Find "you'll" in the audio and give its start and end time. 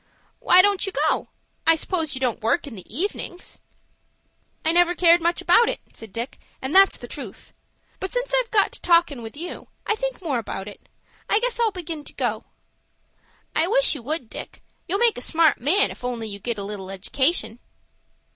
14.87-14.97